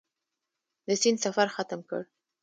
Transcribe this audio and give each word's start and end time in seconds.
د 0.87 0.89
سیند 1.01 1.19
سفر 1.25 1.47
ختم 1.55 1.79
کړ. 1.89 2.01